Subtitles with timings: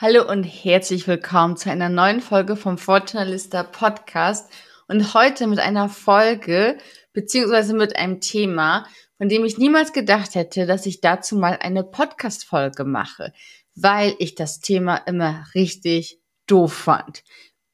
[0.00, 4.48] Hallo und herzlich willkommen zu einer neuen Folge vom Fortunalista Podcast
[4.86, 6.78] und heute mit einer Folge
[7.12, 11.82] beziehungsweise mit einem Thema, von dem ich niemals gedacht hätte, dass ich dazu mal eine
[11.82, 13.32] Podcast-Folge mache,
[13.74, 17.24] weil ich das Thema immer richtig doof fand.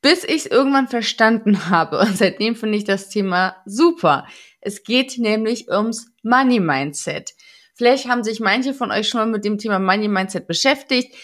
[0.01, 4.27] Bis ich es irgendwann verstanden habe und seitdem finde ich das Thema super.
[4.63, 7.35] Es geht nämlich ums Money Mindset.
[7.75, 11.15] Vielleicht haben sich manche von euch schon mal mit dem Thema Money Mindset beschäftigt.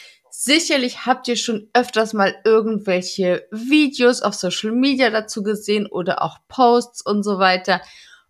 [0.42, 6.38] Sicherlich habt ihr schon öfters mal irgendwelche Videos auf Social Media dazu gesehen oder auch
[6.48, 7.82] Posts und so weiter.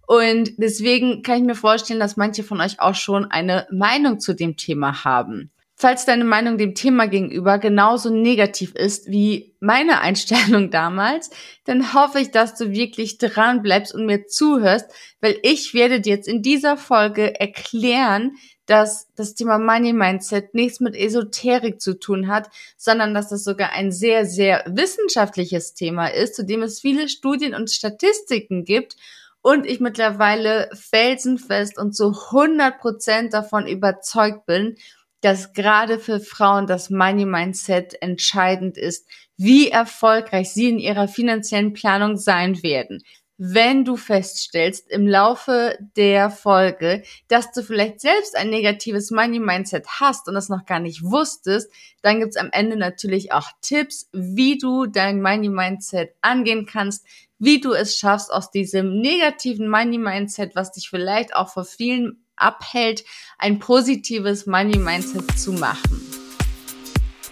[0.09, 4.35] Und deswegen kann ich mir vorstellen, dass manche von euch auch schon eine Meinung zu
[4.35, 5.53] dem Thema haben.
[5.81, 11.31] Falls deine Meinung dem Thema gegenüber genauso negativ ist wie meine Einstellung damals,
[11.65, 14.91] dann hoffe ich, dass du wirklich dran bleibst und mir zuhörst,
[15.23, 18.33] weil ich werde dir jetzt in dieser Folge erklären,
[18.67, 23.73] dass das Thema Money Mindset nichts mit Esoterik zu tun hat, sondern dass das sogar
[23.73, 28.97] ein sehr, sehr wissenschaftliches Thema ist, zu dem es viele Studien und Statistiken gibt
[29.41, 34.77] und ich mittlerweile felsenfest und zu 100 Prozent davon überzeugt bin,
[35.21, 41.73] dass gerade für Frauen das Money Mindset entscheidend ist, wie erfolgreich sie in ihrer finanziellen
[41.73, 43.03] Planung sein werden.
[43.43, 50.29] Wenn du feststellst im Laufe der Folge, dass du vielleicht selbst ein negatives Money-Mindset hast
[50.29, 54.85] und das noch gar nicht wusstest, dann gibt's am Ende natürlich auch Tipps, wie du
[54.85, 57.07] dein Money-Mindset angehen kannst,
[57.39, 63.05] wie du es schaffst, aus diesem negativen Money-Mindset, was dich vielleicht auch vor vielen abhält,
[63.39, 66.01] ein positives Money-Mindset zu machen.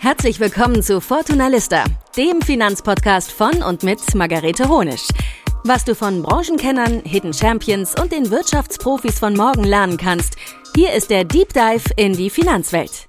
[0.01, 1.85] Herzlich willkommen zu Fortuna Lista,
[2.17, 5.09] dem Finanzpodcast von und mit Margarete Honisch.
[5.65, 10.37] Was du von Branchenkennern, Hidden Champions und den Wirtschaftsprofis von morgen lernen kannst,
[10.75, 13.09] hier ist der Deep Dive in die Finanzwelt.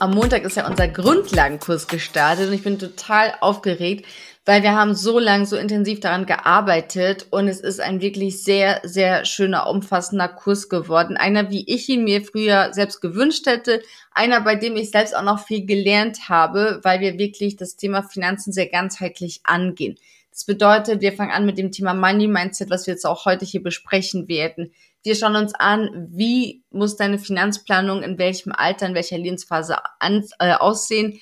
[0.00, 4.04] Am Montag ist ja unser Grundlagenkurs gestartet und ich bin total aufgeregt,
[4.46, 8.80] weil wir haben so lange, so intensiv daran gearbeitet und es ist ein wirklich sehr,
[8.84, 11.16] sehr schöner, umfassender Kurs geworden.
[11.16, 15.24] Einer, wie ich ihn mir früher selbst gewünscht hätte, einer, bei dem ich selbst auch
[15.24, 19.96] noch viel gelernt habe, weil wir wirklich das Thema Finanzen sehr ganzheitlich angehen.
[20.30, 23.44] Das bedeutet, wir fangen an mit dem Thema Money Mindset, was wir jetzt auch heute
[23.44, 24.72] hier besprechen werden.
[25.02, 30.24] Wir schauen uns an, wie muss deine Finanzplanung in welchem Alter, in welcher Lebensphase an,
[30.38, 31.18] äh, aussehen.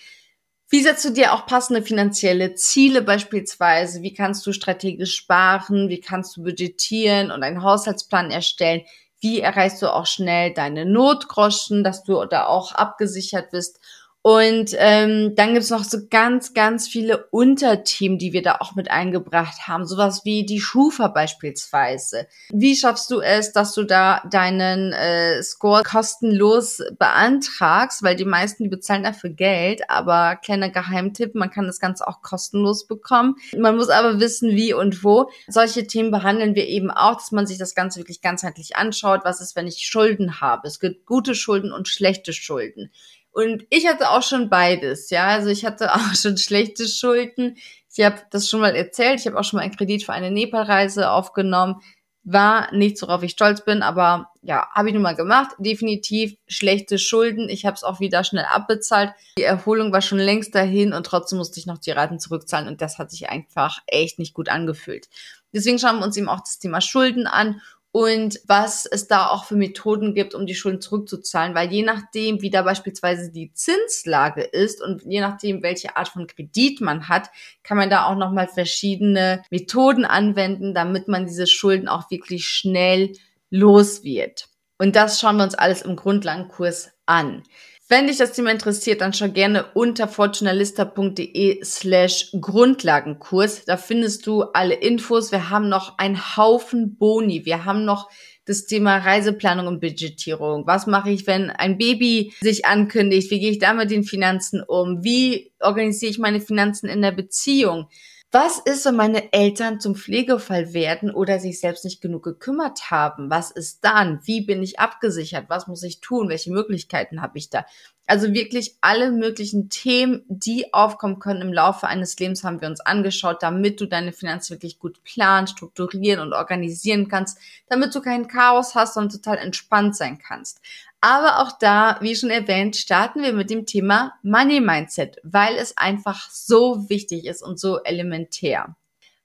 [0.70, 4.02] Wie setzt du dir auch passende finanzielle Ziele beispielsweise?
[4.02, 5.88] Wie kannst du strategisch sparen?
[5.88, 8.82] Wie kannst du budgetieren und einen Haushaltsplan erstellen?
[9.20, 13.78] Wie erreichst du auch schnell deine Notgroschen, dass du da auch abgesichert bist?
[14.26, 18.90] Und ähm, dann gibt's noch so ganz, ganz viele Unterthemen, die wir da auch mit
[18.90, 19.86] eingebracht haben.
[19.86, 22.26] Sowas wie die Schufa beispielsweise.
[22.48, 28.02] Wie schaffst du es, dass du da deinen äh, Score kostenlos beantragst?
[28.02, 29.90] Weil die meisten, die bezahlen dafür Geld.
[29.90, 33.34] Aber kleiner Geheimtipp, man kann das Ganze auch kostenlos bekommen.
[33.54, 35.28] Man muss aber wissen, wie und wo.
[35.48, 39.20] Solche Themen behandeln wir eben auch, dass man sich das Ganze wirklich ganzheitlich anschaut.
[39.24, 40.66] Was ist, wenn ich Schulden habe?
[40.66, 42.90] Es gibt gute Schulden und schlechte Schulden.
[43.34, 45.26] Und ich hatte auch schon beides, ja.
[45.26, 47.56] Also ich hatte auch schon schlechte Schulden.
[47.94, 49.20] Ich habe das schon mal erzählt.
[49.20, 51.80] Ich habe auch schon mal einen Kredit für eine Nepal-Reise aufgenommen.
[52.22, 55.50] War nichts, worauf ich stolz bin, aber ja, habe ich nun mal gemacht.
[55.58, 57.50] Definitiv schlechte Schulden.
[57.50, 59.12] Ich habe es auch wieder schnell abbezahlt.
[59.36, 62.80] Die Erholung war schon längst dahin und trotzdem musste ich noch die Raten zurückzahlen und
[62.80, 65.08] das hat sich einfach echt nicht gut angefühlt.
[65.52, 67.60] Deswegen schauen wir uns eben auch das Thema Schulden an
[67.96, 72.42] und was es da auch für Methoden gibt, um die Schulden zurückzuzahlen, weil je nachdem,
[72.42, 77.30] wie da beispielsweise die Zinslage ist und je nachdem, welche Art von Kredit man hat,
[77.62, 83.12] kann man da auch nochmal verschiedene Methoden anwenden, damit man diese Schulden auch wirklich schnell
[83.48, 84.48] los wird.
[84.76, 87.44] Und das schauen wir uns alles im Grundlagenkurs an.
[87.86, 93.66] Wenn dich das Thema interessiert, dann schau gerne unter fortunalista.de slash Grundlagenkurs.
[93.66, 95.32] Da findest du alle Infos.
[95.32, 97.44] Wir haben noch einen Haufen Boni.
[97.44, 98.08] Wir haben noch
[98.46, 100.66] das Thema Reiseplanung und Budgetierung.
[100.66, 103.30] Was mache ich, wenn ein Baby sich ankündigt?
[103.30, 105.04] Wie gehe ich da mit den Finanzen um?
[105.04, 107.88] Wie organisiere ich meine Finanzen in der Beziehung?
[108.34, 113.30] Was ist, wenn meine Eltern zum Pflegefall werden oder sich selbst nicht genug gekümmert haben?
[113.30, 114.18] Was ist dann?
[114.24, 115.44] Wie bin ich abgesichert?
[115.48, 116.28] Was muss ich tun?
[116.28, 117.64] Welche Möglichkeiten habe ich da?
[118.06, 122.80] Also wirklich alle möglichen Themen, die aufkommen können im Laufe eines Lebens, haben wir uns
[122.80, 128.28] angeschaut, damit du deine Finanzen wirklich gut planen, strukturieren und organisieren kannst, damit du kein
[128.28, 130.60] Chaos hast und total entspannt sein kannst.
[131.00, 135.76] Aber auch da, wie schon erwähnt, starten wir mit dem Thema Money Mindset, weil es
[135.76, 138.74] einfach so wichtig ist und so elementär.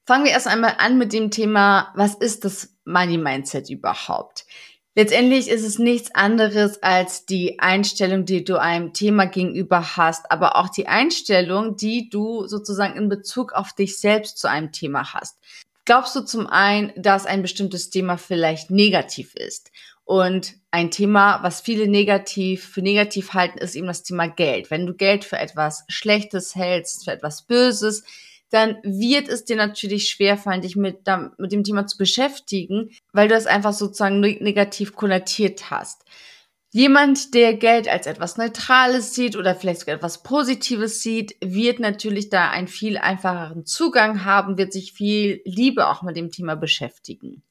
[0.06, 4.46] Fangen wir erst einmal an mit dem Thema, was ist das Money Mindset überhaupt?
[5.00, 10.58] Letztendlich ist es nichts anderes als die Einstellung, die du einem Thema gegenüber hast, aber
[10.58, 15.38] auch die Einstellung, die du sozusagen in Bezug auf dich selbst zu einem Thema hast.
[15.86, 19.72] Glaubst du zum einen, dass ein bestimmtes Thema vielleicht negativ ist?
[20.04, 24.70] Und ein Thema, was viele negativ für negativ halten, ist eben das Thema Geld.
[24.70, 28.04] Wenn du Geld für etwas Schlechtes hältst, für etwas Böses,
[28.50, 31.02] dann wird es dir natürlich schwerfallen, dich mit,
[31.38, 36.04] mit dem Thema zu beschäftigen, weil du es einfach sozusagen negativ konnotiert hast.
[36.72, 42.30] Jemand, der Geld als etwas Neutrales sieht oder vielleicht sogar etwas Positives sieht, wird natürlich
[42.30, 47.42] da einen viel einfacheren Zugang haben, wird sich viel Liebe auch mit dem Thema beschäftigen.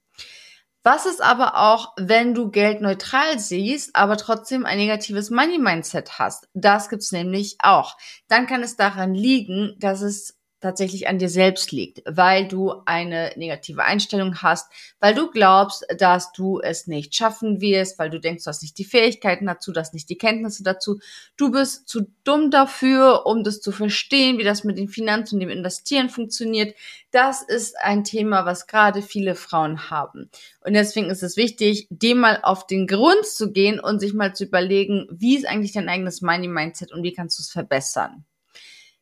[0.85, 6.49] Was ist aber auch, wenn du Geld neutral siehst, aber trotzdem ein negatives Money-Mindset hast?
[6.55, 7.97] Das gibt's nämlich auch.
[8.29, 13.33] Dann kann es daran liegen, dass es tatsächlich an dir selbst liegt, weil du eine
[13.37, 14.71] negative Einstellung hast,
[15.01, 18.79] weil du glaubst, dass du es nicht schaffen wirst, weil du denkst, du hast nicht
[18.79, 20.99] die Fähigkeiten dazu, du hast nicht die Kenntnisse dazu.
[21.37, 25.41] Du bist zu dumm dafür, um das zu verstehen, wie das mit den Finanzen und
[25.41, 26.75] dem Investieren funktioniert.
[27.11, 30.31] Das ist ein Thema, was gerade viele Frauen haben.
[30.65, 34.35] Und deswegen ist es wichtig, dem mal auf den Grund zu gehen und sich mal
[34.35, 38.25] zu überlegen, wie ist eigentlich dein eigenes Money Mindset und wie kannst du es verbessern.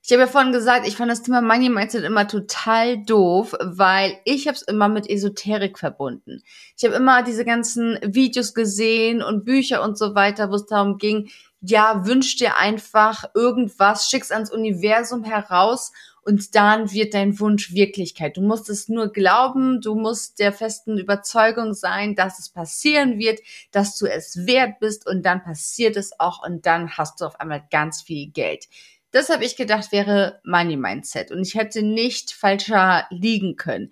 [0.06, 4.16] Ich habe ja vorhin gesagt, ich fand das Thema Money Mindset immer total doof, weil
[4.24, 6.44] ich habe es immer mit Esoterik verbunden.
[6.76, 10.98] Ich habe immer diese ganzen Videos gesehen und Bücher und so weiter, wo es darum
[10.98, 11.28] ging,
[11.60, 15.90] ja, wünsch dir einfach irgendwas, schick's ans Universum heraus
[16.22, 18.36] und dann wird dein Wunsch Wirklichkeit.
[18.36, 23.40] Du musst es nur glauben, du musst der festen Überzeugung sein, dass es passieren wird,
[23.72, 27.40] dass du es wert bist und dann passiert es auch und dann hast du auf
[27.40, 28.68] einmal ganz viel Geld.
[29.16, 31.30] Das habe ich gedacht, wäre Money Mindset.
[31.30, 33.88] Und ich hätte nicht falscher liegen können.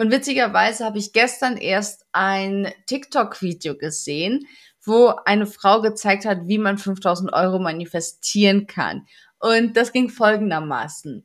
[0.00, 4.48] Und witzigerweise habe ich gestern erst ein TikTok-Video gesehen,
[4.82, 9.06] wo eine Frau gezeigt hat, wie man 5000 Euro manifestieren kann.
[9.38, 11.24] Und das ging folgendermaßen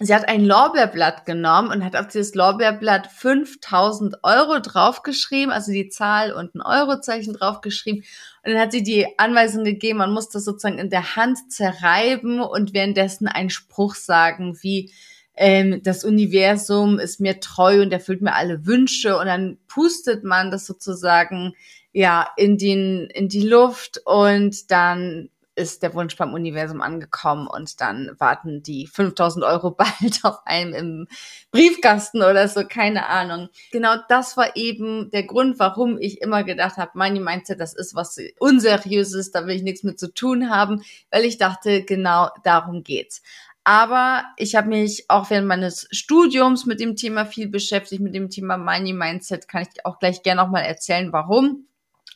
[0.00, 5.88] sie hat ein Lorbeerblatt genommen und hat auf dieses Lorbeerblatt 5000 Euro draufgeschrieben, also die
[5.88, 8.04] Zahl und ein Eurozeichen draufgeschrieben.
[8.44, 12.40] Und dann hat sie die Anweisung gegeben, man muss das sozusagen in der Hand zerreiben
[12.40, 14.92] und währenddessen einen Spruch sagen, wie
[15.34, 19.16] ähm, das Universum ist mir treu und erfüllt mir alle Wünsche.
[19.18, 21.54] Und dann pustet man das sozusagen
[21.92, 27.80] ja in den in die Luft und dann ist der Wunsch beim Universum angekommen und
[27.80, 31.08] dann warten die 5000 Euro bald auf einem im
[31.50, 33.48] Briefkasten oder so, keine Ahnung.
[33.72, 37.94] Genau das war eben der Grund, warum ich immer gedacht habe, Money Mindset, das ist
[37.94, 42.84] was Unseriöses, da will ich nichts mit zu tun haben, weil ich dachte, genau darum
[42.84, 43.20] geht's.
[43.64, 48.30] Aber ich habe mich auch während meines Studiums mit dem Thema viel beschäftigt, mit dem
[48.30, 51.66] Thema Money Mindset, kann ich auch gleich gerne nochmal erzählen, warum.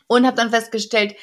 [0.07, 1.15] Und habe dann festgestellt,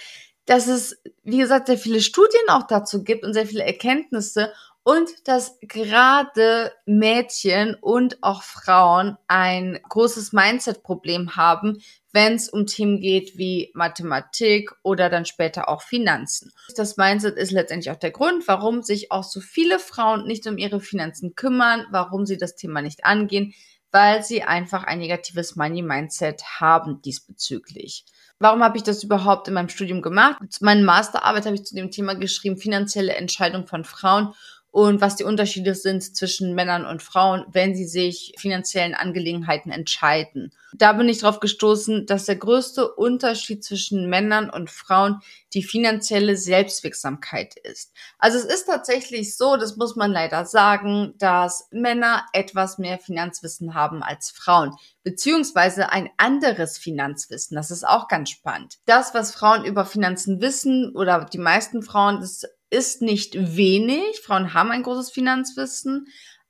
[0.49, 4.51] dass es, wie gesagt, sehr viele Studien auch dazu gibt und sehr viele Erkenntnisse
[4.81, 12.99] und dass gerade Mädchen und auch Frauen ein großes Mindset-Problem haben, wenn es um Themen
[12.99, 16.51] geht wie Mathematik oder dann später auch Finanzen.
[16.75, 20.57] Das Mindset ist letztendlich auch der Grund, warum sich auch so viele Frauen nicht um
[20.57, 23.53] ihre Finanzen kümmern, warum sie das Thema nicht angehen,
[23.91, 28.05] weil sie einfach ein negatives Money-Mindset haben diesbezüglich.
[28.39, 30.37] Warum habe ich das überhaupt in meinem Studium gemacht?
[30.61, 34.33] Meine Masterarbeit habe ich zu dem Thema geschrieben, finanzielle Entscheidung von Frauen
[34.71, 40.51] und was die Unterschiede sind zwischen Männern und Frauen, wenn sie sich finanziellen Angelegenheiten entscheiden.
[40.73, 45.21] Da bin ich darauf gestoßen, dass der größte Unterschied zwischen Männern und Frauen
[45.55, 47.91] die finanzielle Selbstwirksamkeit ist.
[48.19, 53.73] Also es ist tatsächlich so, das muss man leider sagen, dass Männer etwas mehr Finanzwissen
[53.73, 57.55] haben als Frauen, beziehungsweise ein anderes Finanzwissen.
[57.55, 58.77] Das ist auch ganz spannend.
[58.85, 64.21] Das, was Frauen über Finanzen wissen oder die meisten Frauen, das ist nicht wenig.
[64.23, 66.07] Frauen haben ein großes Finanzwissen,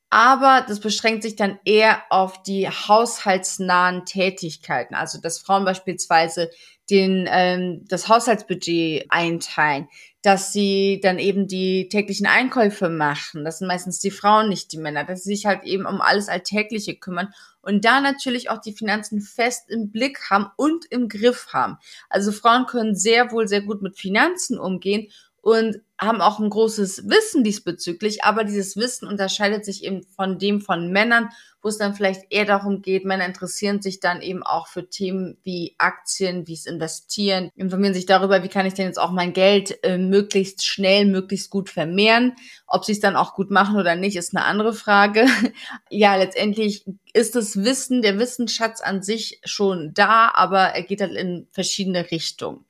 [0.10, 4.96] aber das beschränkt sich dann eher auf die haushaltsnahen Tätigkeiten.
[4.96, 6.50] Also dass Frauen beispielsweise
[6.90, 9.88] den, ähm, das Haushaltsbudget einteilen,
[10.24, 13.46] dass sie dann eben die täglichen Einkäufe machen.
[13.46, 16.28] Das sind meistens die Frauen, nicht die Männer, dass sie sich halt eben um alles
[16.28, 21.50] Alltägliche kümmern und da natürlich auch die Finanzen fest im Blick haben und im Griff
[21.54, 21.78] haben.
[22.10, 25.10] Also Frauen können sehr wohl sehr gut mit Finanzen umgehen
[25.52, 30.62] und haben auch ein großes Wissen diesbezüglich, aber dieses Wissen unterscheidet sich eben von dem
[30.62, 31.30] von Männern,
[31.62, 35.38] wo es dann vielleicht eher darum geht, Männer interessieren sich dann eben auch für Themen
[35.44, 39.34] wie Aktien, wie es investieren, informieren sich darüber, wie kann ich denn jetzt auch mein
[39.34, 42.34] Geld äh, möglichst schnell, möglichst gut vermehren.
[42.66, 45.26] Ob sie es dann auch gut machen oder nicht, ist eine andere Frage.
[45.90, 51.14] ja, letztendlich ist das Wissen, der Wissensschatz an sich schon da, aber er geht halt
[51.14, 52.66] in verschiedene Richtungen.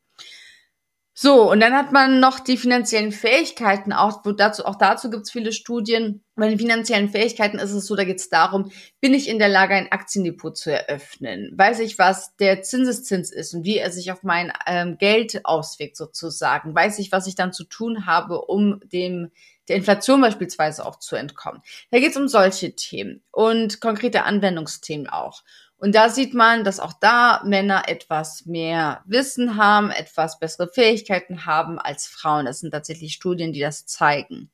[1.22, 5.24] So, und dann hat man noch die finanziellen Fähigkeiten, auch, wo dazu, auch dazu gibt
[5.24, 6.24] es viele Studien.
[6.38, 8.72] Bei den finanziellen Fähigkeiten ist es so, da geht es darum,
[9.02, 11.52] bin ich in der Lage, ein Aktiendepot zu eröffnen?
[11.58, 15.98] Weiß ich, was der Zinseszins ist und wie er sich auf mein ähm, Geld auswirkt
[15.98, 16.74] sozusagen?
[16.74, 19.30] Weiß ich, was ich dann zu tun habe, um dem
[19.68, 21.62] der Inflation beispielsweise auch zu entkommen?
[21.92, 25.44] Da geht es um solche Themen und konkrete Anwendungsthemen auch.
[25.80, 31.46] Und da sieht man, dass auch da Männer etwas mehr Wissen haben, etwas bessere Fähigkeiten
[31.46, 32.46] haben als Frauen.
[32.46, 34.52] Das sind tatsächlich Studien, die das zeigen.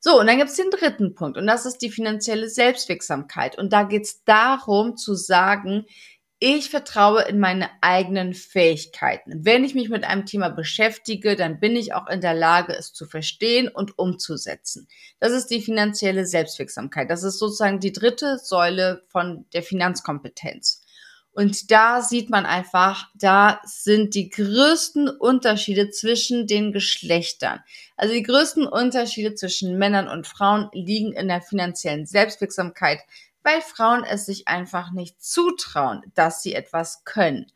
[0.00, 3.58] So, und dann gibt es den dritten Punkt und das ist die finanzielle Selbstwirksamkeit.
[3.58, 5.86] Und da geht es darum zu sagen,
[6.40, 9.44] ich vertraue in meine eigenen Fähigkeiten.
[9.44, 12.92] Wenn ich mich mit einem Thema beschäftige, dann bin ich auch in der Lage, es
[12.92, 14.86] zu verstehen und umzusetzen.
[15.18, 17.10] Das ist die finanzielle Selbstwirksamkeit.
[17.10, 20.82] Das ist sozusagen die dritte Säule von der Finanzkompetenz.
[21.32, 27.60] Und da sieht man einfach, da sind die größten Unterschiede zwischen den Geschlechtern.
[27.96, 32.98] Also die größten Unterschiede zwischen Männern und Frauen liegen in der finanziellen Selbstwirksamkeit
[33.48, 37.46] weil Frauen es sich einfach nicht zutrauen, dass sie etwas können.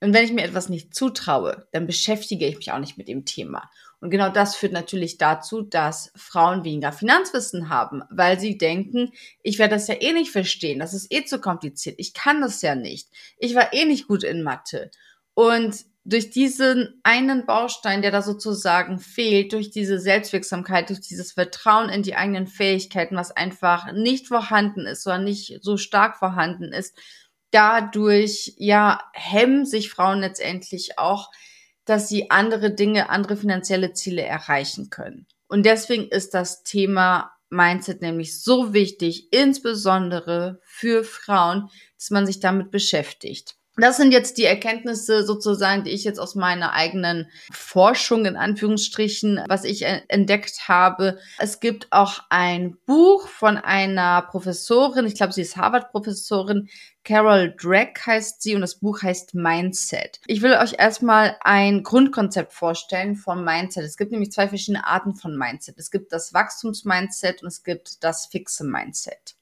[0.00, 3.24] Und wenn ich mir etwas nicht zutraue, dann beschäftige ich mich auch nicht mit dem
[3.24, 3.68] Thema.
[4.00, 9.58] Und genau das führt natürlich dazu, dass Frauen weniger Finanzwissen haben, weil sie denken, ich
[9.58, 12.76] werde das ja eh nicht verstehen, das ist eh zu kompliziert, ich kann das ja
[12.76, 14.92] nicht, ich war eh nicht gut in Mathe.
[15.34, 21.88] Und durch diesen einen Baustein, der da sozusagen fehlt, durch diese Selbstwirksamkeit, durch dieses Vertrauen
[21.88, 26.96] in die eigenen Fähigkeiten, was einfach nicht vorhanden ist oder nicht so stark vorhanden ist,
[27.52, 31.30] dadurch, ja, hemmen sich Frauen letztendlich auch,
[31.84, 35.26] dass sie andere Dinge, andere finanzielle Ziele erreichen können.
[35.48, 41.68] Und deswegen ist das Thema Mindset nämlich so wichtig, insbesondere für Frauen,
[41.98, 43.56] dass man sich damit beschäftigt.
[43.76, 49.42] Das sind jetzt die Erkenntnisse sozusagen, die ich jetzt aus meiner eigenen Forschung in Anführungsstrichen,
[49.48, 51.18] was ich entdeckt habe.
[51.38, 56.68] Es gibt auch ein Buch von einer Professorin, ich glaube, sie ist Harvard-Professorin,
[57.04, 60.20] Carol Drake heißt sie und das Buch heißt Mindset.
[60.26, 63.84] Ich will euch erstmal ein Grundkonzept vorstellen vom Mindset.
[63.84, 65.78] Es gibt nämlich zwei verschiedene Arten von Mindset.
[65.78, 69.34] Es gibt das Wachstums-Mindset und es gibt das fixe Mindset.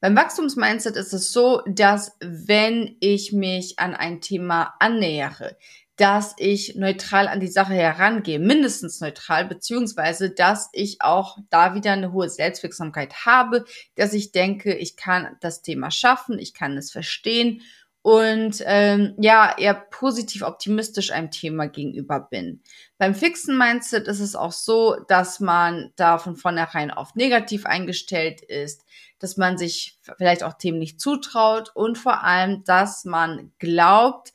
[0.00, 5.58] Beim Wachstumsmindset ist es so, dass wenn ich mich an ein Thema annähere,
[5.96, 11.92] dass ich neutral an die Sache herangehe, mindestens neutral, beziehungsweise dass ich auch da wieder
[11.92, 13.66] eine hohe Selbstwirksamkeit habe,
[13.96, 17.60] dass ich denke, ich kann das Thema schaffen, ich kann es verstehen
[18.00, 22.62] und ähm, ja, eher positiv optimistisch einem Thema gegenüber bin.
[22.96, 28.40] Beim fixen Mindset ist es auch so, dass man da von vornherein auf negativ eingestellt
[28.40, 28.86] ist,
[29.20, 34.32] dass man sich vielleicht auch Themen nicht zutraut und vor allem, dass man glaubt,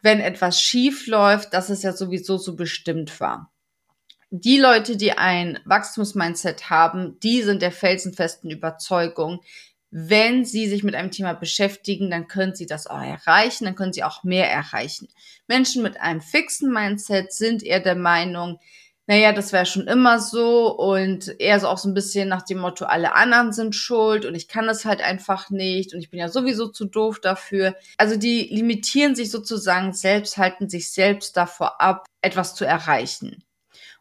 [0.00, 3.52] wenn etwas schief läuft, dass es ja sowieso so bestimmt war.
[4.30, 9.42] Die Leute, die ein Wachstumsmindset haben, die sind der felsenfesten Überzeugung,
[9.90, 13.92] wenn sie sich mit einem Thema beschäftigen, dann können sie das auch erreichen, dann können
[13.92, 15.08] sie auch mehr erreichen.
[15.48, 18.58] Menschen mit einem fixen Mindset sind eher der Meinung,
[19.06, 22.58] naja, das wäre schon immer so und eher so auch so ein bisschen nach dem
[22.58, 26.20] Motto, alle anderen sind schuld und ich kann das halt einfach nicht und ich bin
[26.20, 27.74] ja sowieso zu doof dafür.
[27.98, 33.42] Also die limitieren sich sozusagen selbst, halten sich selbst davor ab, etwas zu erreichen.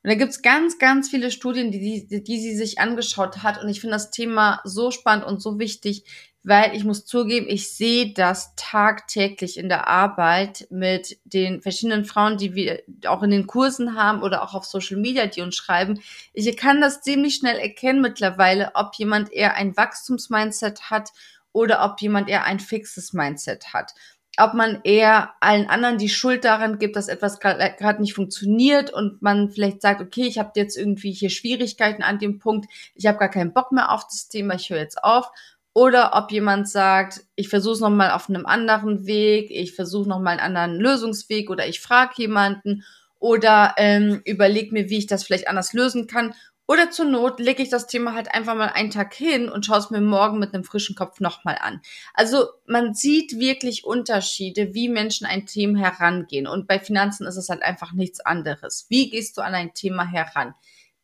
[0.03, 3.61] Und da gibt's ganz, ganz viele Studien, die, die, die sie sich angeschaut hat.
[3.61, 6.05] Und ich finde das Thema so spannend und so wichtig,
[6.43, 12.37] weil ich muss zugeben, ich sehe das tagtäglich in der Arbeit mit den verschiedenen Frauen,
[12.37, 15.99] die wir auch in den Kursen haben oder auch auf Social Media, die uns schreiben.
[16.33, 21.11] Ich kann das ziemlich schnell erkennen mittlerweile, ob jemand eher ein Wachstumsmindset hat
[21.53, 23.93] oder ob jemand eher ein fixes Mindset hat
[24.37, 29.21] ob man eher allen anderen die Schuld daran gibt, dass etwas gerade nicht funktioniert und
[29.21, 33.17] man vielleicht sagt, okay, ich habe jetzt irgendwie hier Schwierigkeiten an dem Punkt, ich habe
[33.17, 35.29] gar keinen Bock mehr auf das Thema, ich höre jetzt auf.
[35.73, 40.39] Oder ob jemand sagt, ich versuche es nochmal auf einem anderen Weg, ich versuche nochmal
[40.39, 42.83] einen anderen Lösungsweg oder ich frage jemanden
[43.19, 46.33] oder ähm, überleg mir, wie ich das vielleicht anders lösen kann
[46.71, 49.79] oder zur Not lege ich das Thema halt einfach mal einen Tag hin und schaue
[49.79, 51.81] es mir morgen mit einem frischen Kopf nochmal an.
[52.13, 56.47] Also man sieht wirklich Unterschiede, wie Menschen ein Thema herangehen.
[56.47, 58.85] Und bei Finanzen ist es halt einfach nichts anderes.
[58.87, 60.53] Wie gehst du an ein Thema heran?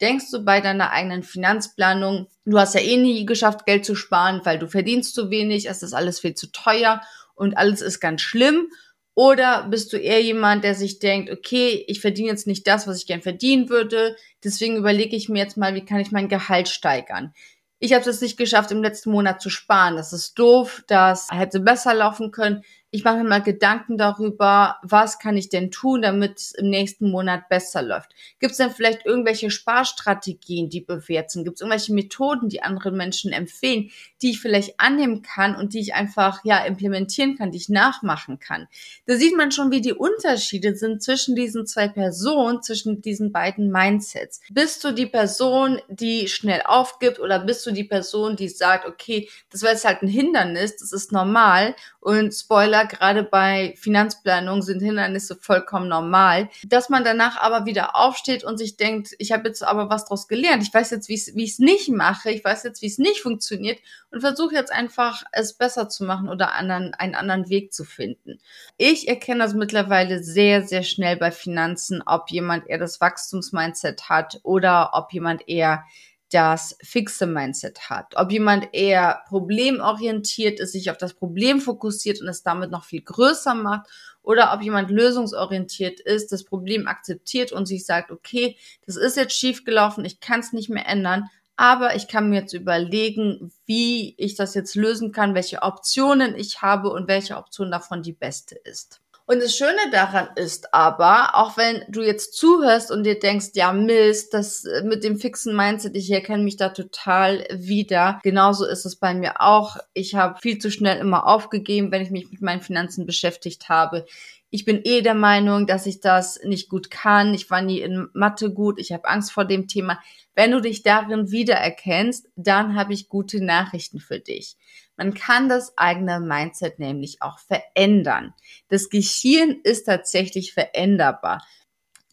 [0.02, 4.42] Denkst du bei deiner eigenen Finanzplanung, du hast ja eh nie geschafft, Geld zu sparen,
[4.44, 7.02] weil du verdienst zu wenig, es ist alles viel zu teuer
[7.36, 8.70] und alles ist ganz schlimm.
[9.16, 13.00] Oder bist du eher jemand, der sich denkt, okay, ich verdiene jetzt nicht das, was
[13.00, 16.70] ich gern verdienen würde, deswegen überlege ich mir jetzt mal, wie kann ich mein Gehalt
[16.70, 17.34] steigern?
[17.80, 19.96] Ich habe es nicht geschafft, im letzten Monat zu sparen.
[19.96, 25.20] Das ist doof, das hätte besser laufen können ich mache mir mal Gedanken darüber, was
[25.20, 28.12] kann ich denn tun, damit es im nächsten Monat besser läuft.
[28.40, 31.44] Gibt es denn vielleicht irgendwelche Sparstrategien, die bewährt sind?
[31.44, 33.92] Gibt es irgendwelche Methoden, die anderen Menschen empfehlen,
[34.22, 38.40] die ich vielleicht annehmen kann und die ich einfach ja implementieren kann, die ich nachmachen
[38.40, 38.68] kann?
[39.06, 43.70] Da sieht man schon, wie die Unterschiede sind zwischen diesen zwei Personen, zwischen diesen beiden
[43.70, 44.40] Mindsets.
[44.50, 49.28] Bist du die Person, die schnell aufgibt oder bist du die Person, die sagt, okay,
[49.50, 54.62] das war jetzt halt ein Hindernis, das ist normal und Spoiler, Spoiler, gerade bei Finanzplanung
[54.62, 56.50] sind Hindernisse vollkommen normal.
[56.68, 60.28] Dass man danach aber wieder aufsteht und sich denkt, ich habe jetzt aber was daraus
[60.28, 60.64] gelernt.
[60.64, 62.32] Ich weiß jetzt, wie ich es nicht mache.
[62.32, 63.80] Ich weiß jetzt, wie es nicht funktioniert
[64.12, 68.40] und versuche jetzt einfach, es besser zu machen oder anderen, einen anderen Weg zu finden.
[68.78, 74.40] Ich erkenne das mittlerweile sehr, sehr schnell bei Finanzen, ob jemand eher das Wachstumsmindset hat
[74.44, 75.84] oder ob jemand eher
[76.32, 78.14] das fixe Mindset hat.
[78.16, 83.02] Ob jemand eher problemorientiert ist, sich auf das Problem fokussiert und es damit noch viel
[83.02, 83.88] größer macht
[84.22, 89.38] oder ob jemand lösungsorientiert ist, das Problem akzeptiert und sich sagt, okay, das ist jetzt
[89.38, 94.36] schiefgelaufen, ich kann es nicht mehr ändern, aber ich kann mir jetzt überlegen, wie ich
[94.36, 99.02] das jetzt lösen kann, welche Optionen ich habe und welche Option davon die beste ist.
[99.30, 103.74] Und das Schöne daran ist aber, auch wenn du jetzt zuhörst und dir denkst, ja
[103.74, 108.22] Mist, das äh, mit dem fixen Mindset, ich erkenne mich da total wieder.
[108.24, 109.76] Genauso ist es bei mir auch.
[109.94, 114.06] Ich habe viel zu schnell immer aufgegeben, wenn ich mich mit meinen Finanzen beschäftigt habe.
[114.50, 117.34] Ich bin eh der Meinung, dass ich das nicht gut kann.
[117.34, 118.80] Ich war nie in Mathe gut.
[118.80, 120.00] Ich habe Angst vor dem Thema.
[120.36, 124.56] Wenn du dich darin wiedererkennst, dann habe ich gute Nachrichten für dich.
[124.98, 128.34] Man kann das eigene Mindset nämlich auch verändern.
[128.70, 131.46] Das Gehirn ist tatsächlich veränderbar.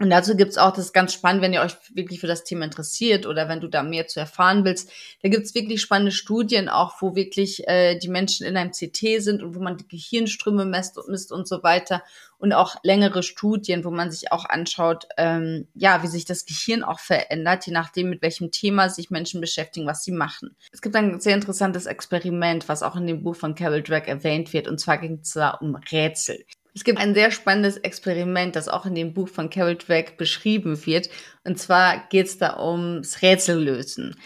[0.01, 2.65] Und dazu gibt's auch, das ist ganz spannend, wenn ihr euch wirklich für das Thema
[2.65, 4.91] interessiert oder wenn du da mehr zu erfahren willst,
[5.23, 9.41] da gibt's wirklich spannende Studien auch, wo wirklich äh, die Menschen in einem CT sind
[9.41, 12.03] und wo man die Gehirnströme messt und misst und so weiter.
[12.39, 16.83] Und auch längere Studien, wo man sich auch anschaut, ähm, ja, wie sich das Gehirn
[16.83, 20.57] auch verändert, je nachdem, mit welchem Thema sich Menschen beschäftigen, was sie machen.
[20.73, 24.53] Es gibt ein sehr interessantes Experiment, was auch in dem Buch von Carol Drake erwähnt
[24.53, 26.45] wird, und zwar ging es da um Rätsel.
[26.75, 30.85] Es gibt ein sehr spannendes Experiment, das auch in dem Buch von Carol Dweck beschrieben
[30.87, 31.09] wird.
[31.45, 34.17] Und zwar geht es da ums Rätsellösen.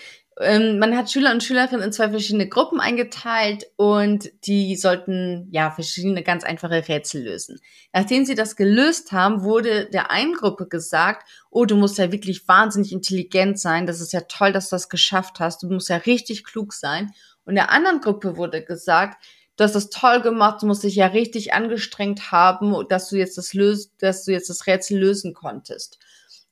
[0.41, 5.71] Ähm, man hat Schüler und Schülerinnen in zwei verschiedene Gruppen eingeteilt und die sollten ja
[5.71, 7.59] verschiedene ganz einfache Rätsel lösen.
[7.93, 12.47] Nachdem sie das gelöst haben, wurde der einen Gruppe gesagt, oh, du musst ja wirklich
[12.47, 15.97] wahnsinnig intelligent sein, das ist ja toll, dass du das geschafft hast, du musst ja
[15.97, 17.11] richtig klug sein.
[17.45, 19.21] Und der anderen Gruppe wurde gesagt,
[19.59, 23.37] du hast das toll gemacht, du musst dich ja richtig angestrengt haben, dass du jetzt
[23.37, 25.99] das löst, dass du jetzt das Rätsel lösen konntest.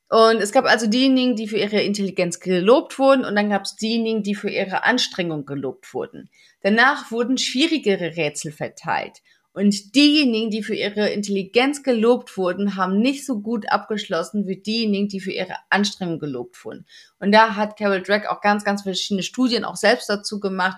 [0.09, 3.75] Und es gab also diejenigen, die für ihre Intelligenz gelobt wurden und dann gab es
[3.75, 6.29] diejenigen, die für ihre Anstrengung gelobt wurden.
[6.61, 9.21] Danach wurden schwierigere Rätsel verteilt.
[9.51, 15.07] Und diejenigen, die für ihre Intelligenz gelobt wurden, haben nicht so gut abgeschlossen wie diejenigen,
[15.07, 16.85] die für ihre Anstrengung gelobt wurden.
[17.19, 20.77] Und da hat Carol Drake auch ganz, ganz verschiedene Studien auch selbst dazu gemacht,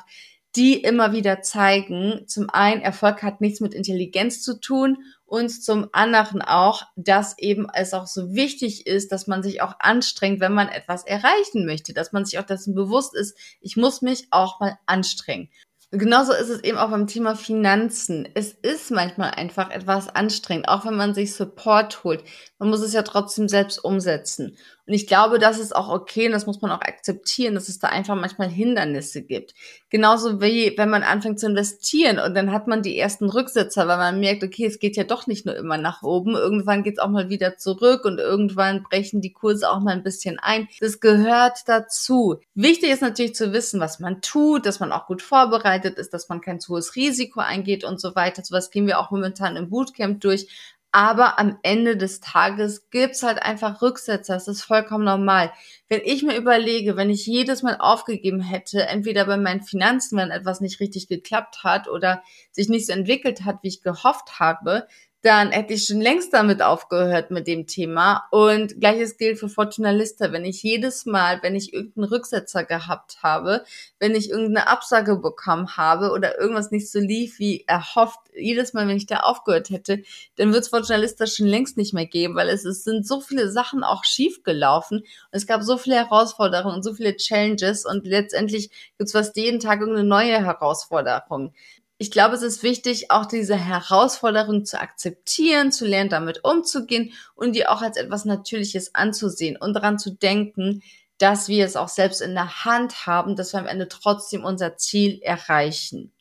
[0.55, 5.89] die immer wieder zeigen, zum einen, Erfolg hat nichts mit Intelligenz zu tun und zum
[5.91, 10.53] anderen auch, dass eben es auch so wichtig ist, dass man sich auch anstrengt, wenn
[10.53, 14.59] man etwas erreichen möchte, dass man sich auch dessen bewusst ist, ich muss mich auch
[14.59, 15.49] mal anstrengen.
[15.91, 18.29] Genauso ist es eben auch beim Thema Finanzen.
[18.35, 22.23] Es ist manchmal einfach etwas anstrengend, auch wenn man sich Support holt.
[22.59, 24.55] Man muss es ja trotzdem selbst umsetzen.
[24.89, 27.77] Und ich glaube, das ist auch okay und das muss man auch akzeptieren, dass es
[27.77, 29.53] da einfach manchmal Hindernisse gibt.
[29.91, 33.97] Genauso wie wenn man anfängt zu investieren und dann hat man die ersten Rücksetzer, weil
[33.97, 36.33] man merkt, okay, es geht ja doch nicht nur immer nach oben.
[36.33, 40.01] Irgendwann geht es auch mal wieder zurück und irgendwann brechen die Kurse auch mal ein
[40.01, 40.67] bisschen ein.
[40.79, 42.39] Das gehört dazu.
[42.55, 46.29] Wichtig ist natürlich zu wissen, was man tut, dass man auch gut vorbereitet ist, dass
[46.29, 48.41] man kein zu hohes Risiko eingeht und so weiter.
[48.43, 50.47] So was gehen wir auch momentan im Bootcamp durch.
[50.91, 54.33] Aber am Ende des Tages gibt's halt einfach Rücksetzer.
[54.33, 55.53] Das ist vollkommen normal.
[55.87, 60.31] Wenn ich mir überlege, wenn ich jedes Mal aufgegeben hätte, entweder bei meinen Finanzen, wenn
[60.31, 64.87] etwas nicht richtig geklappt hat oder sich nicht so entwickelt hat, wie ich gehofft habe,
[65.21, 68.27] dann hätte ich schon längst damit aufgehört mit dem Thema.
[68.31, 70.31] Und gleiches gilt für Fortunalista.
[70.31, 73.65] Wenn ich jedes Mal, wenn ich irgendeinen Rücksetzer gehabt habe,
[73.99, 78.87] wenn ich irgendeine Absage bekommen habe oder irgendwas nicht so lief wie erhofft, jedes Mal,
[78.87, 80.03] wenn ich da aufgehört hätte,
[80.37, 83.51] dann wird es Fortunalista schon längst nicht mehr geben, weil es, es sind so viele
[83.51, 88.05] Sachen auch schief gelaufen und es gab so viele Herausforderungen und so viele Challenges und
[88.05, 91.53] letztendlich gibt es fast jeden Tag irgendeine neue Herausforderung
[92.01, 97.53] ich glaube, es ist wichtig, auch diese Herausforderung zu akzeptieren, zu lernen, damit umzugehen und
[97.57, 100.81] die auch als etwas Natürliches anzusehen und daran zu denken,
[101.17, 104.77] dass wir es auch selbst in der Hand haben, dass wir am Ende trotzdem unser
[104.77, 106.13] Ziel erreichen.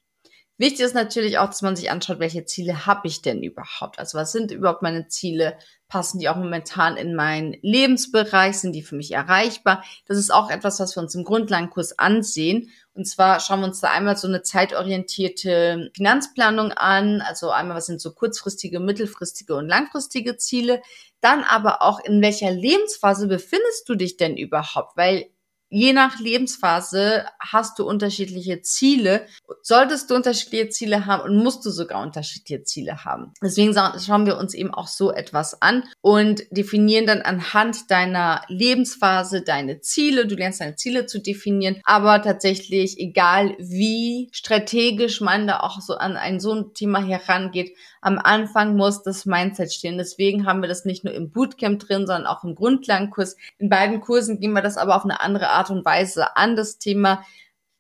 [0.60, 4.00] Wichtig ist natürlich auch, dass man sich anschaut, welche Ziele habe ich denn überhaupt?
[4.00, 5.56] Also was sind überhaupt meine Ziele?
[5.86, 8.58] Passen die auch momentan in meinen Lebensbereich?
[8.58, 9.84] Sind die für mich erreichbar?
[10.06, 12.70] Das ist auch etwas, was wir uns im Grundlagenkurs ansehen.
[12.92, 17.20] Und zwar schauen wir uns da einmal so eine zeitorientierte Finanzplanung an.
[17.20, 20.82] Also einmal, was sind so kurzfristige, mittelfristige und langfristige Ziele?
[21.20, 24.96] Dann aber auch, in welcher Lebensphase befindest du dich denn überhaupt?
[24.96, 25.30] Weil
[25.70, 29.26] je nach Lebensphase hast du unterschiedliche Ziele.
[29.62, 33.32] Solltest du unterschiedliche Ziele haben und musst du sogar unterschiedliche Ziele haben.
[33.42, 39.42] Deswegen schauen wir uns eben auch so etwas an und definieren dann anhand deiner Lebensphase
[39.42, 40.26] deine Ziele.
[40.26, 45.94] Du lernst deine Ziele zu definieren, aber tatsächlich, egal wie strategisch man da auch so
[45.94, 49.98] an ein so ein Thema herangeht, am Anfang muss das Mindset stehen.
[49.98, 53.36] Deswegen haben wir das nicht nur im Bootcamp drin, sondern auch im Grundlagenkurs.
[53.58, 56.78] In beiden Kursen gehen wir das aber auf eine andere Art und Weise an, das
[56.78, 57.24] Thema.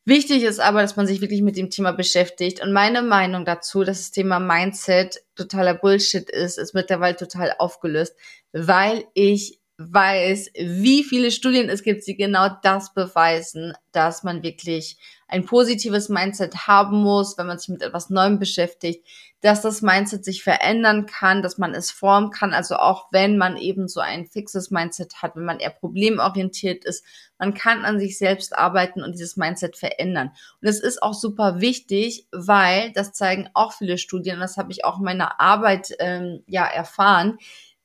[0.04, 2.62] Wichtig ist aber, dass man sich wirklich mit dem Thema beschäftigt.
[2.62, 8.14] Und meine Meinung dazu, dass das Thema Mindset totaler Bullshit ist, ist mittlerweile total aufgelöst,
[8.52, 14.98] weil ich weiß, wie viele Studien es gibt, die genau das beweisen, dass man wirklich
[15.28, 19.06] ein positives Mindset haben muss, wenn man sich mit etwas Neuem beschäftigt,
[19.40, 23.56] dass das Mindset sich verändern kann, dass man es formen kann, also auch wenn man
[23.56, 27.04] eben so ein fixes Mindset hat, wenn man eher problemorientiert ist,
[27.38, 30.32] man kann an sich selbst arbeiten und dieses Mindset verändern.
[30.60, 34.84] Und es ist auch super wichtig, weil das zeigen auch viele Studien, das habe ich
[34.84, 37.38] auch in meiner Arbeit ähm, ja erfahren,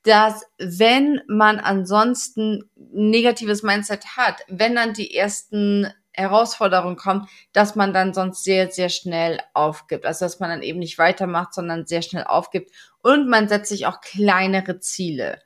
[0.04, 7.92] dass wenn man ansonsten negatives Mindset hat, wenn dann die ersten Herausforderung kommt, dass man
[7.92, 10.06] dann sonst sehr, sehr schnell aufgibt.
[10.06, 12.70] Also dass man dann eben nicht weitermacht, sondern sehr schnell aufgibt.
[13.02, 15.40] Und man setzt sich auch kleinere Ziele.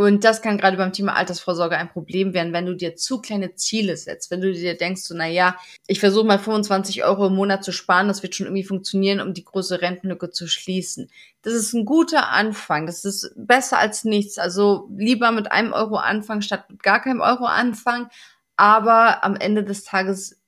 [0.00, 3.54] Und das kann gerade beim Thema Altersvorsorge ein Problem werden, wenn du dir zu kleine
[3.56, 4.30] Ziele setzt.
[4.30, 7.70] Wenn du dir denkst, so, na ja, ich versuche mal 25 Euro im Monat zu
[7.70, 11.10] sparen, das wird schon irgendwie funktionieren, um die große Rentenlücke zu schließen.
[11.42, 12.86] Das ist ein guter Anfang.
[12.86, 14.38] Das ist besser als nichts.
[14.38, 18.08] Also lieber mit einem Euro anfangen, statt mit gar keinem Euro anfangen.
[18.56, 20.39] Aber am Ende des Tages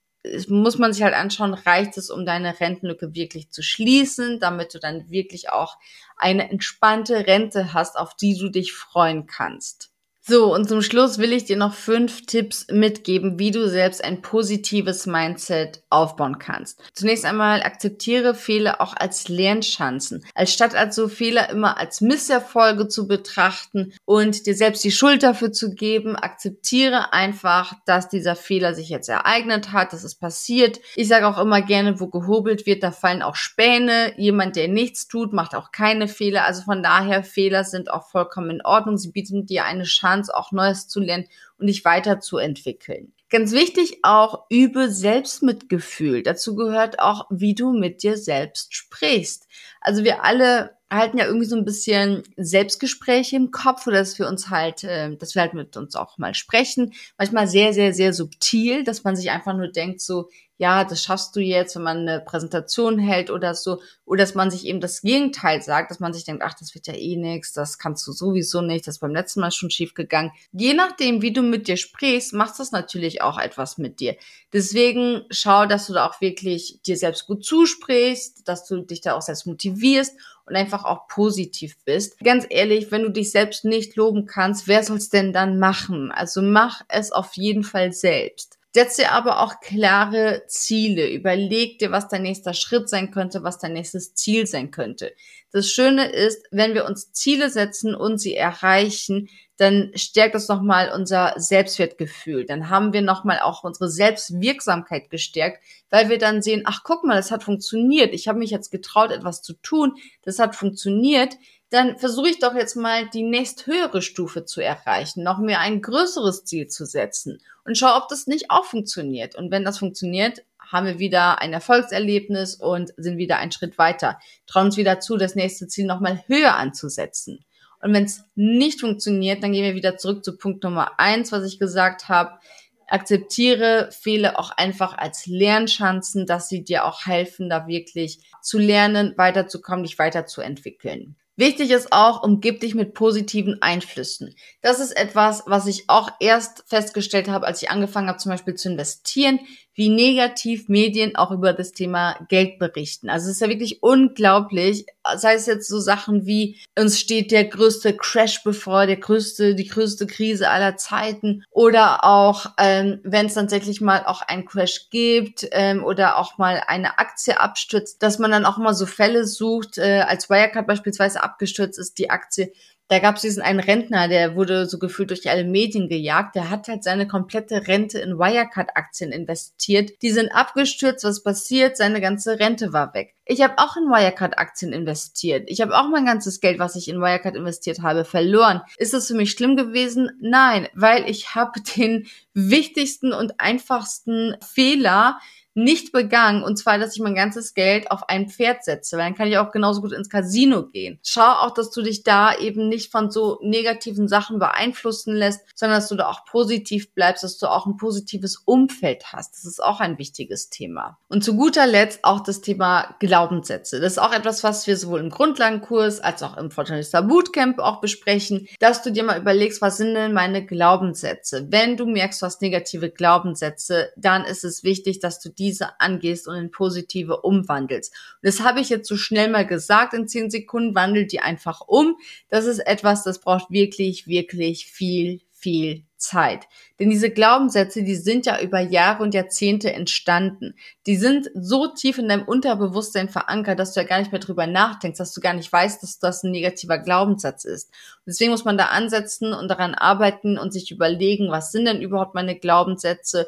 [0.48, 4.78] muss man sich halt anschauen, reicht es, um deine Rentenlücke wirklich zu schließen, damit du
[4.78, 5.78] dann wirklich auch
[6.16, 9.91] eine entspannte Rente hast, auf die du dich freuen kannst.
[10.24, 14.22] So, und zum Schluss will ich dir noch fünf Tipps mitgeben, wie du selbst ein
[14.22, 16.80] positives Mindset aufbauen kannst.
[16.94, 23.08] Zunächst einmal akzeptiere Fehler auch als Lernchancen, als statt also Fehler immer als Misserfolge zu
[23.08, 28.90] betrachten und dir selbst die Schuld dafür zu geben, akzeptiere einfach, dass dieser Fehler sich
[28.90, 30.78] jetzt ereignet hat, dass es passiert.
[30.94, 34.14] Ich sage auch immer gerne, wo gehobelt wird, da fallen auch Späne.
[34.18, 36.44] Jemand, der nichts tut, macht auch keine Fehler.
[36.44, 38.98] Also von daher, Fehler sind auch vollkommen in Ordnung.
[38.98, 41.26] Sie bieten dir eine Chance Chance, auch Neues zu lernen
[41.58, 43.12] und dich weiterzuentwickeln.
[43.30, 46.22] Ganz wichtig auch, übe Selbstmitgefühl.
[46.22, 49.48] Dazu gehört auch, wie du mit dir selbst sprichst.
[49.80, 54.28] Also wir alle halten ja irgendwie so ein bisschen Selbstgespräche im Kopf oder dass wir
[54.28, 56.92] uns halt, äh, dass wir halt mit uns auch mal sprechen.
[57.18, 60.28] Manchmal sehr, sehr, sehr subtil, dass man sich einfach nur denkt so,
[60.62, 64.48] ja, das schaffst du jetzt, wenn man eine Präsentation hält oder so, oder dass man
[64.48, 67.52] sich eben das Gegenteil sagt, dass man sich denkt, ach, das wird ja eh nichts,
[67.52, 70.30] das kannst du sowieso nicht, das ist beim letzten Mal schon schief gegangen.
[70.52, 74.14] Je nachdem, wie du mit dir sprichst, macht das natürlich auch etwas mit dir.
[74.52, 79.16] Deswegen schau, dass du da auch wirklich dir selbst gut zusprichst, dass du dich da
[79.16, 80.16] auch selbst motivierst
[80.52, 82.18] und einfach auch positiv bist.
[82.20, 86.12] Ganz ehrlich, wenn du dich selbst nicht loben kannst, wer soll's denn dann machen?
[86.12, 88.58] Also mach es auf jeden Fall selbst.
[88.74, 91.10] Setz dir aber auch klare Ziele.
[91.10, 95.12] Überleg dir, was dein nächster Schritt sein könnte, was dein nächstes Ziel sein könnte.
[95.52, 99.28] Das Schöne ist, wenn wir uns Ziele setzen und sie erreichen,
[99.62, 102.44] dann stärkt das nochmal unser Selbstwertgefühl.
[102.44, 107.16] Dann haben wir nochmal auch unsere Selbstwirksamkeit gestärkt, weil wir dann sehen, ach guck mal,
[107.16, 108.12] das hat funktioniert.
[108.12, 109.96] Ich habe mich jetzt getraut, etwas zu tun.
[110.22, 111.36] Das hat funktioniert
[111.72, 116.44] dann versuche ich doch jetzt mal die nächsthöhere Stufe zu erreichen, noch mir ein größeres
[116.44, 119.36] Ziel zu setzen und schau, ob das nicht auch funktioniert.
[119.36, 124.18] Und wenn das funktioniert, haben wir wieder ein Erfolgserlebnis und sind wieder einen Schritt weiter.
[124.46, 127.44] Trauen uns wieder zu, das nächste Ziel nochmal höher anzusetzen.
[127.82, 131.44] Und wenn es nicht funktioniert, dann gehen wir wieder zurück zu Punkt Nummer eins, was
[131.44, 132.38] ich gesagt habe.
[132.86, 139.14] Akzeptiere Fehler auch einfach als Lernchancen, dass sie dir auch helfen, da wirklich zu lernen,
[139.16, 141.16] weiterzukommen, dich weiterzuentwickeln.
[141.36, 144.34] Wichtig ist auch, umgib dich mit positiven Einflüssen.
[144.60, 148.54] Das ist etwas, was ich auch erst festgestellt habe, als ich angefangen habe, zum Beispiel
[148.54, 149.40] zu investieren
[149.74, 153.08] wie negativ Medien auch über das Thema Geld berichten.
[153.08, 154.86] Also es ist ja wirklich unglaublich.
[155.16, 159.66] Sei es jetzt so Sachen wie, uns steht der größte Crash bevor, der größte, die
[159.66, 161.44] größte Krise aller Zeiten.
[161.50, 166.62] Oder auch, ähm, wenn es tatsächlich mal auch einen Crash gibt ähm, oder auch mal
[166.66, 171.22] eine Aktie abstürzt, dass man dann auch mal so Fälle sucht, äh, als Wirecard beispielsweise
[171.22, 172.52] abgestürzt ist, die Aktie,
[172.92, 176.34] da gab es diesen einen Rentner, der wurde so gefühlt durch alle Medien gejagt.
[176.36, 179.92] Der hat halt seine komplette Rente in Wirecard-Aktien investiert.
[180.02, 181.78] Die sind abgestürzt, was passiert?
[181.78, 183.14] Seine ganze Rente war weg.
[183.24, 185.44] Ich habe auch in Wirecard-Aktien investiert.
[185.46, 188.60] Ich habe auch mein ganzes Geld, was ich in Wirecard investiert habe, verloren.
[188.76, 190.10] Ist das für mich schlimm gewesen?
[190.20, 195.18] Nein, weil ich habe den wichtigsten und einfachsten Fehler
[195.54, 199.14] nicht begangen, und zwar, dass ich mein ganzes Geld auf ein Pferd setze, weil dann
[199.14, 200.98] kann ich auch genauso gut ins Casino gehen.
[201.02, 205.78] Schau auch, dass du dich da eben nicht von so negativen Sachen beeinflussen lässt, sondern
[205.78, 209.34] dass du da auch positiv bleibst, dass du auch ein positives Umfeld hast.
[209.34, 210.98] Das ist auch ein wichtiges Thema.
[211.08, 213.80] Und zu guter Letzt auch das Thema Glaubenssätze.
[213.80, 217.80] Das ist auch etwas, was wir sowohl im Grundlagenkurs als auch im Fortunista Bootcamp auch
[217.80, 221.46] besprechen, dass du dir mal überlegst, was sind denn meine Glaubenssätze?
[221.50, 225.80] Wenn du merkst, du hast negative Glaubenssätze, dann ist es wichtig, dass du die diese
[225.80, 227.92] angehst und in positive umwandelst.
[227.92, 231.62] Und das habe ich jetzt so schnell mal gesagt in zehn Sekunden, wandel die einfach
[231.66, 231.96] um.
[232.28, 236.46] Das ist etwas, das braucht wirklich, wirklich viel, viel Zeit.
[236.78, 240.54] Denn diese Glaubenssätze, die sind ja über Jahre und Jahrzehnte entstanden.
[240.86, 244.46] Die sind so tief in deinem Unterbewusstsein verankert, dass du ja gar nicht mehr drüber
[244.46, 247.68] nachdenkst, dass du gar nicht weißt, dass das ein negativer Glaubenssatz ist.
[247.70, 251.82] Und deswegen muss man da ansetzen und daran arbeiten und sich überlegen, was sind denn
[251.82, 253.26] überhaupt meine Glaubenssätze?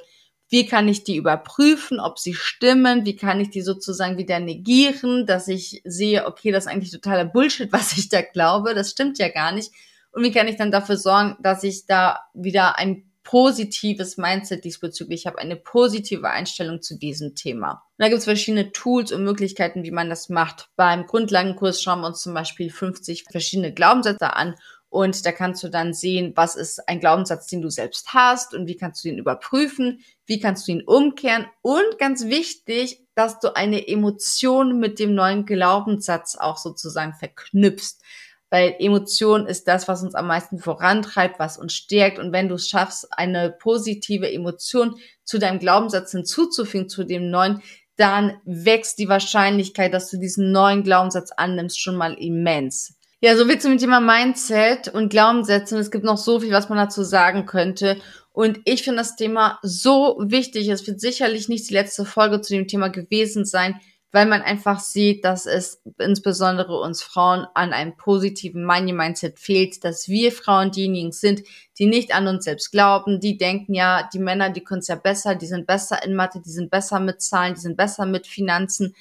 [0.49, 3.05] Wie kann ich die überprüfen, ob sie stimmen?
[3.05, 7.25] Wie kann ich die sozusagen wieder negieren, dass ich sehe, okay, das ist eigentlich totaler
[7.25, 8.75] Bullshit, was ich da glaube.
[8.75, 9.73] Das stimmt ja gar nicht.
[10.13, 15.27] Und wie kann ich dann dafür sorgen, dass ich da wieder ein positives Mindset diesbezüglich
[15.27, 17.73] habe, eine positive Einstellung zu diesem Thema.
[17.73, 20.69] Und da gibt es verschiedene Tools und Möglichkeiten, wie man das macht.
[20.77, 24.55] Beim Grundlagenkurs schauen wir uns zum Beispiel 50 verschiedene Glaubenssätze an
[24.95, 28.69] und da kannst du dann sehen, was ist ein Glaubenssatz, den du selbst hast und
[28.69, 33.57] wie kannst du ihn überprüfen, wie kannst du ihn umkehren und ganz wichtig, dass du
[33.57, 38.03] eine Emotion mit dem neuen Glaubenssatz auch sozusagen verknüpfst.
[38.51, 42.21] Weil Emotion ist das, was uns am meisten vorantreibt, was uns stärkt.
[42.21, 47.63] Und wenn du es schaffst, eine positive Emotion zu deinem Glaubenssatz hinzuzufügen, zu dem neuen,
[47.97, 52.97] dann wächst die Wahrscheinlichkeit, dass du diesen neuen Glaubenssatz annimmst, schon mal immens.
[53.25, 55.75] Ja, so viel zum Thema Mindset und Glaubenssätze.
[55.75, 57.97] Und es gibt noch so viel, was man dazu sagen könnte.
[58.33, 60.69] Und ich finde das Thema so wichtig.
[60.69, 63.81] Es wird sicherlich nicht die letzte Folge zu dem Thema gewesen sein,
[64.13, 70.07] weil man einfach sieht, dass es insbesondere uns Frauen an einem positiven Money-Mindset fehlt, dass
[70.07, 71.45] wir Frauen diejenigen sind,
[71.79, 74.97] die nicht an uns selbst glauben, die denken, ja, die Männer, die können es ja
[74.97, 78.27] besser, die sind besser in Mathe, die sind besser mit Zahlen, die sind besser mit
[78.27, 78.95] Finanzen.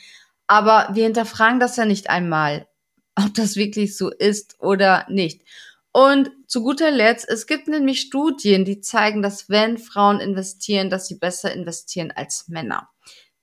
[0.47, 2.67] Aber wir hinterfragen das ja nicht einmal
[3.15, 5.41] ob das wirklich so ist oder nicht.
[5.91, 11.07] Und zu guter Letzt, es gibt nämlich Studien, die zeigen, dass wenn Frauen investieren, dass
[11.07, 12.89] sie besser investieren als Männer.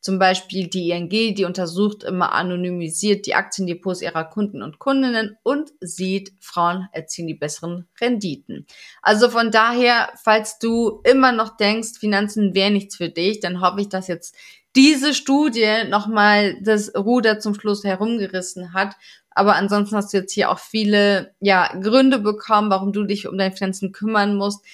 [0.00, 5.70] Zum Beispiel die ING, die untersucht immer anonymisiert die Aktiendepots ihrer Kunden und Kundinnen und
[5.80, 8.66] sieht, Frauen erzielen die besseren Renditen.
[9.02, 13.82] Also von daher, falls du immer noch denkst, Finanzen wäre nichts für dich, dann hoffe
[13.82, 14.34] ich, dass jetzt
[14.76, 18.94] diese Studie nochmal das Ruder zum Schluss herumgerissen hat
[19.30, 23.38] aber ansonsten hast du jetzt hier auch viele ja, Gründe bekommen, warum du dich um
[23.38, 24.64] deine Finanzen kümmern musst,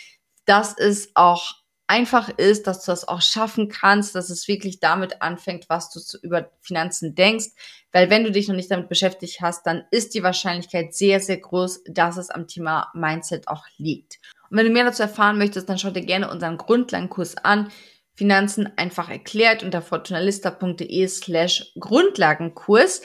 [0.45, 1.55] dass es auch
[1.87, 6.01] einfach ist, dass du das auch schaffen kannst, dass es wirklich damit anfängt, was du
[6.01, 7.46] zu, über Finanzen denkst.
[7.92, 11.38] Weil wenn du dich noch nicht damit beschäftigt hast, dann ist die Wahrscheinlichkeit sehr, sehr
[11.38, 14.18] groß, dass es am Thema Mindset auch liegt.
[14.51, 17.70] Und wenn du mehr dazu erfahren möchtest, dann schau dir gerne unseren Grundlagenkurs an.
[18.14, 23.03] Finanzen einfach erklärt unter fortunalista.de slash Grundlagenkurs.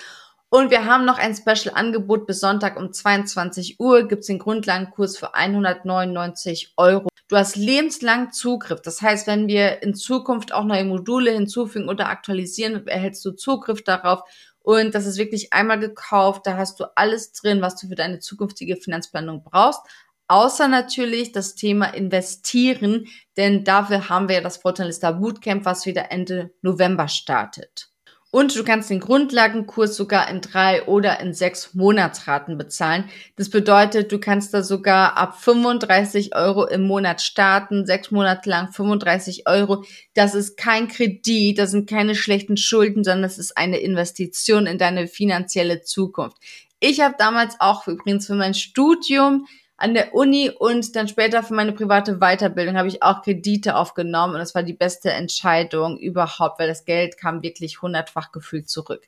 [0.54, 4.06] Und wir haben noch ein Special-Angebot bis Sonntag um 22 Uhr.
[4.06, 7.08] Gibt's den Grundlagenkurs für 199 Euro.
[7.30, 8.82] Du hast lebenslang Zugriff.
[8.82, 13.82] Das heißt, wenn wir in Zukunft auch neue Module hinzufügen oder aktualisieren, erhältst du Zugriff
[13.86, 14.24] darauf.
[14.60, 16.46] Und das ist wirklich einmal gekauft.
[16.46, 19.80] Da hast du alles drin, was du für deine zukünftige Finanzplanung brauchst
[20.28, 26.10] außer natürlich das Thema investieren, denn dafür haben wir ja das Fortunalista Bootcamp, was wieder
[26.10, 27.91] Ende November startet.
[28.34, 33.10] Und du kannst den Grundlagenkurs sogar in drei oder in sechs Monatsraten bezahlen.
[33.36, 38.72] Das bedeutet, du kannst da sogar ab 35 Euro im Monat starten, sechs Monate lang
[38.72, 39.84] 35 Euro.
[40.14, 44.78] Das ist kein Kredit, das sind keine schlechten Schulden, sondern das ist eine Investition in
[44.78, 46.38] deine finanzielle Zukunft.
[46.80, 49.46] Ich habe damals auch übrigens für mein Studium
[49.82, 54.34] an der Uni und dann später für meine private Weiterbildung habe ich auch Kredite aufgenommen
[54.34, 59.08] und das war die beste Entscheidung überhaupt, weil das Geld kam wirklich hundertfach gefühlt zurück.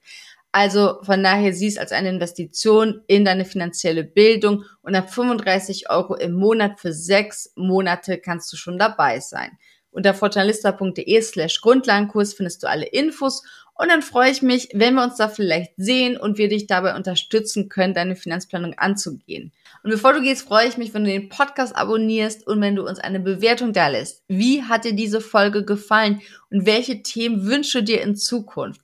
[0.52, 6.16] Also von daher siehst als eine Investition in deine finanzielle Bildung und ab 35 Euro
[6.16, 9.58] im Monat für sechs Monate kannst du schon dabei sein.
[9.90, 13.44] Unter fortunalista.de slash Grundlagenkurs findest du alle Infos
[13.76, 16.96] und dann freue ich mich, wenn wir uns da vielleicht sehen und wir dich dabei
[16.96, 19.52] unterstützen können, deine Finanzplanung anzugehen.
[19.84, 22.88] Und bevor du gehst, freue ich mich, wenn du den Podcast abonnierst und wenn du
[22.88, 24.24] uns eine Bewertung da lässt.
[24.28, 28.82] Wie hat dir diese Folge gefallen und welche Themen wünsche dir in Zukunft?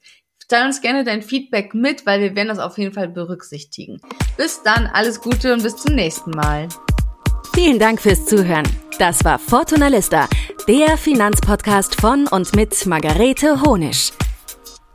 [0.49, 4.01] Teil uns gerne dein Feedback mit, weil wir werden das auf jeden Fall berücksichtigen.
[4.35, 6.67] Bis dann, alles Gute und bis zum nächsten Mal.
[7.53, 8.67] Vielen Dank fürs Zuhören.
[8.97, 10.27] Das war Fortuna Lista,
[10.67, 14.11] der Finanzpodcast von und mit Margarete Honisch.